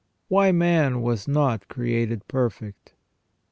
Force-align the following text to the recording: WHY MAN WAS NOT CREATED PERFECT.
WHY 0.29 0.51
MAN 0.51 1.03
WAS 1.03 1.27
NOT 1.27 1.67
CREATED 1.67 2.27
PERFECT. 2.27 2.95